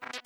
Thank 0.00 0.25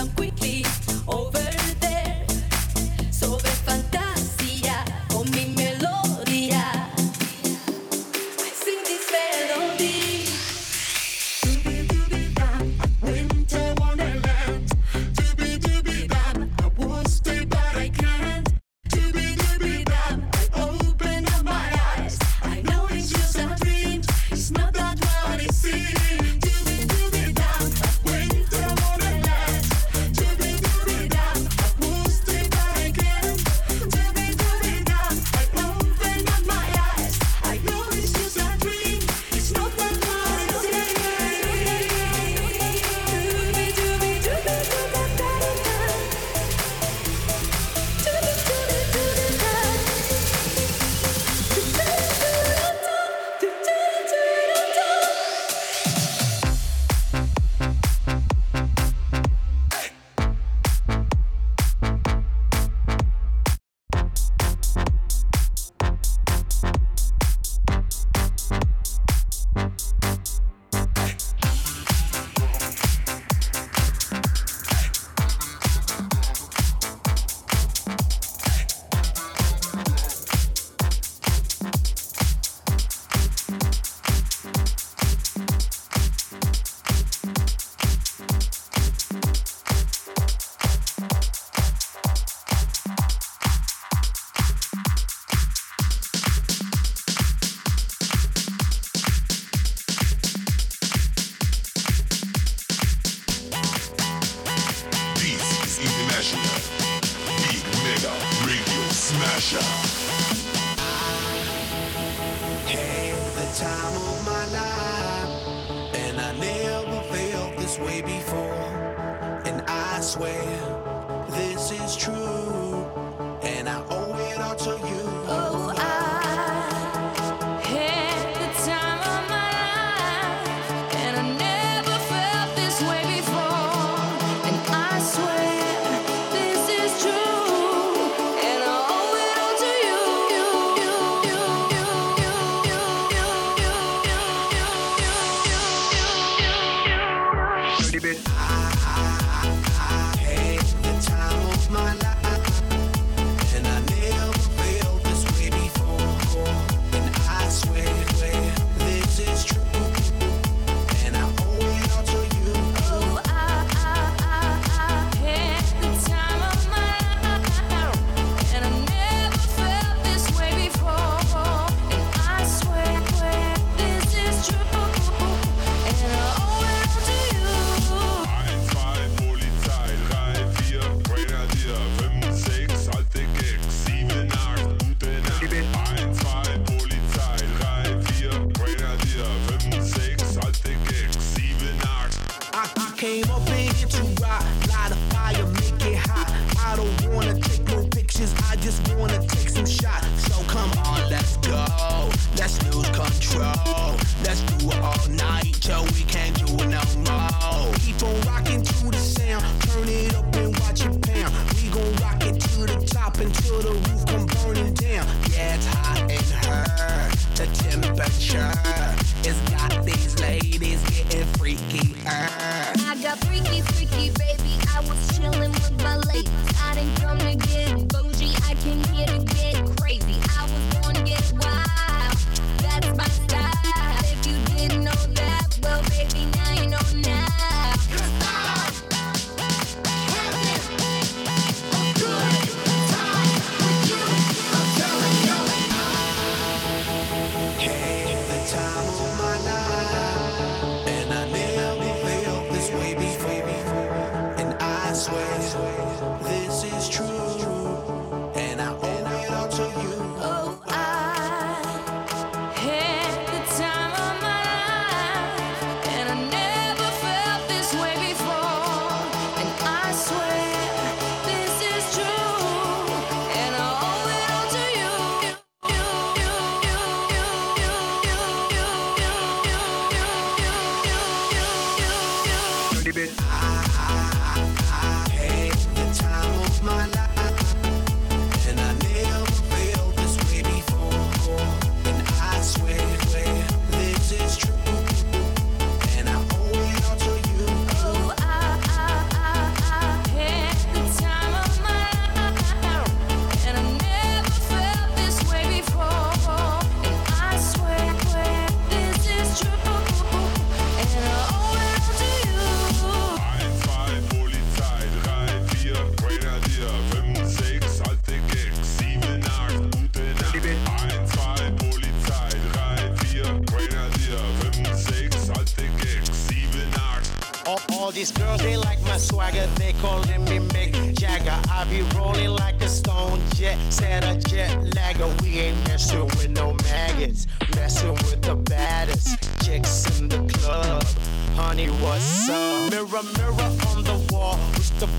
this 0.00 0.44
is 0.44 0.49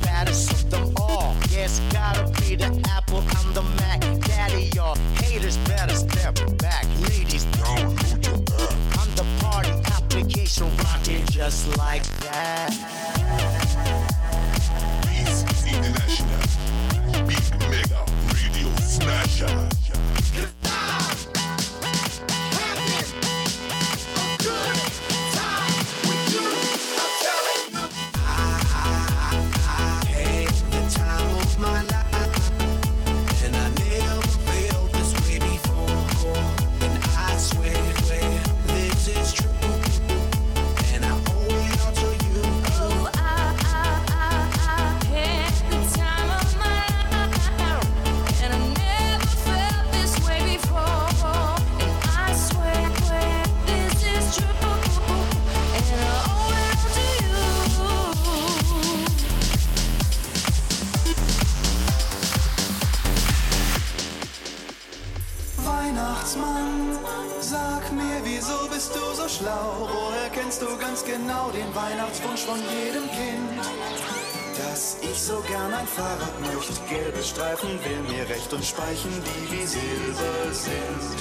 baddest 0.02 0.52
of 0.52 0.70
them 0.70 0.94
all. 0.98 1.36
Yes, 1.50 1.80
gotta 1.92 2.24
be 2.42 2.56
the 2.56 2.72
Apple, 2.90 3.24
I'm 3.38 3.54
the 3.54 3.64
Mac. 3.80 4.02
Daddy, 4.22 4.70
y'all 4.76 4.96
haters 5.16 5.58
better 5.58 5.96
step 5.96 6.36
back. 6.58 6.86
Ladies, 7.10 7.46
don't 7.46 7.98
hold 8.00 8.26
your 8.26 8.38
back. 8.38 8.76
I'm 9.00 9.12
the 9.16 9.26
party 9.42 9.72
application 9.98 10.68
rocking 10.78 11.26
just 11.28 11.78
like 11.78 12.04
that. 12.20 13.61
schlau, 69.42 69.90
woher 69.92 70.30
kennst 70.30 70.62
du 70.62 70.78
ganz 70.78 71.04
genau 71.04 71.50
den 71.52 71.70
Weihnachtswunsch 71.76 72.42
von 72.42 72.60
jedem 72.60 73.10
Kind? 73.10 73.60
Dass 74.58 74.98
ich 75.02 75.20
so 75.20 75.42
gern 75.48 75.74
ein 75.74 75.88
Fahrrad 75.88 76.36
möchte, 76.42 76.74
gelbe 76.90 77.24
Streifen 77.24 77.70
will 77.84 78.02
mir 78.14 78.28
recht 78.30 78.54
und 78.54 78.64
Speichen, 78.64 79.12
die 79.28 79.44
wie 79.52 79.66
Silber 79.66 80.38
sind. 80.52 81.18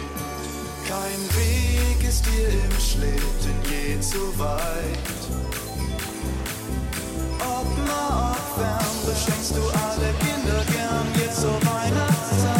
Kein 0.89 1.21
Weg 1.39 2.09
ist 2.09 2.27
dir 2.27 2.49
im 2.49 2.81
Schlitten 2.81 3.57
je 3.71 4.01
zu 4.01 4.39
weit. 4.39 5.21
Ob 7.39 7.69
nah, 7.87 8.33
ob 8.33 8.61
fern, 8.61 8.97
beschenkst 9.07 9.57
du 9.57 9.63
alle 9.63 10.11
Kinder 10.25 10.65
gern 10.73 11.07
jetzt 11.17 11.41
zur 11.41 11.59
Weihnachtszeit. 11.65 12.60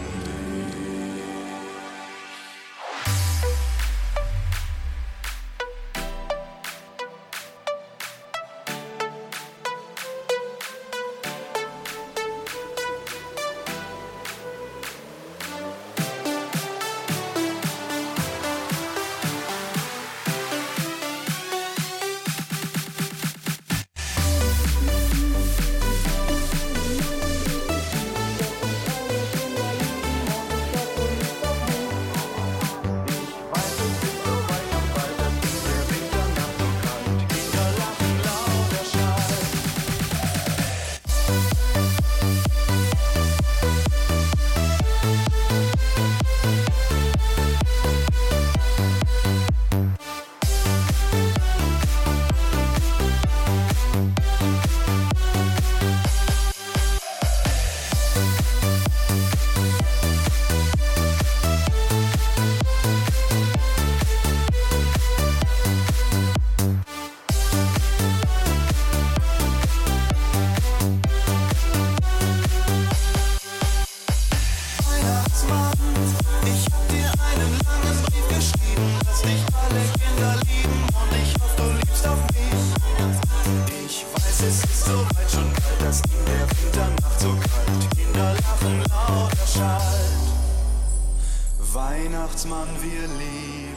Weihnachtsmann, 91.73 92.67
wir 92.81 93.07
lieben. 93.07 93.70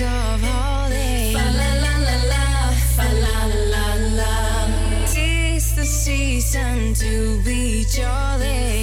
of 0.00 0.40
holiday. 0.42 1.32
Fa 1.32 1.44
la 1.58 1.70
la 1.84 1.94
la 2.04 2.44
fa 2.96 3.06
la 3.24 3.38
la 3.72 3.86
la. 4.18 4.36
The 5.76 5.84
season 5.84 6.94
to 6.94 7.40
be 7.44 7.84
jolly. 7.84 8.75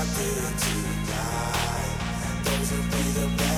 I 0.00 0.02
did 0.02 0.58
tonight, 0.58 1.98
those 2.42 2.72
would 2.72 2.90
be 2.90 3.02
the 3.20 3.26
best 3.36 3.49